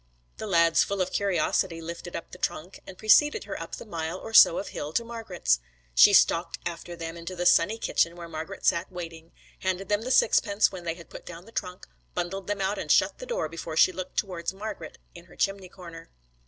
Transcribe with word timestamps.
The 0.37 0.47
lads, 0.47 0.81
full 0.83 0.99
of 0.99 1.11
curiosity, 1.11 1.79
lifted 1.79 2.15
up 2.15 2.31
the 2.31 2.39
trunk, 2.39 2.79
and 2.87 2.97
preceded 2.97 3.43
her 3.43 3.61
up 3.61 3.75
the 3.75 3.85
mile 3.85 4.17
or 4.17 4.33
so 4.33 4.57
of 4.57 4.69
hill 4.69 4.93
to 4.93 5.03
Margret's. 5.03 5.59
She 5.93 6.11
stalked 6.11 6.57
after 6.65 6.95
them 6.95 7.15
into 7.15 7.35
the 7.35 7.45
sunny 7.45 7.77
kitchen 7.77 8.15
where 8.15 8.27
Margret 8.27 8.65
sat 8.65 8.91
waiting, 8.91 9.31
handed 9.59 9.89
them 9.89 10.01
the 10.01 10.09
sixpence 10.09 10.71
when 10.71 10.85
they 10.85 10.95
had 10.95 11.11
put 11.11 11.23
down 11.27 11.45
the 11.45 11.51
trunk, 11.51 11.85
bundled 12.15 12.47
them 12.47 12.61
out 12.61 12.79
and 12.79 12.89
shut 12.91 13.19
the 13.19 13.27
door 13.27 13.47
before 13.47 13.77
she 13.77 13.91
looked 13.91 14.17
towards 14.17 14.55
Margret 14.55 14.97
in 15.13 15.25
her 15.25 15.35
chimney 15.35 15.69
corner. 15.69 16.09